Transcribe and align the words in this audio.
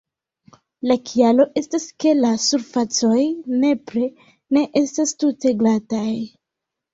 La 0.91 0.95
kialo 1.09 1.43
estas, 1.61 1.85
ke 2.03 2.13
la 2.21 2.31
surfacoj 2.45 3.19
nepre 3.65 4.09
ne 4.59 4.65
estas 4.83 5.15
tute 5.25 5.55
glataj. 5.61 6.09